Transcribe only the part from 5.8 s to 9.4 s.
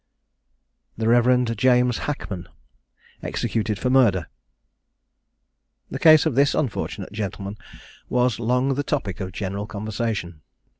The case of this unfortunate gentleman was long the topic of